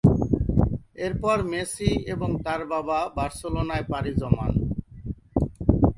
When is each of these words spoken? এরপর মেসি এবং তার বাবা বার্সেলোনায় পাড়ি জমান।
এরপর 1.05 1.37
মেসি 1.51 1.91
এবং 2.13 2.29
তার 2.45 2.61
বাবা 2.73 2.99
বার্সেলোনায় 3.17 3.85
পাড়ি 3.91 4.11
জমান। 4.21 4.51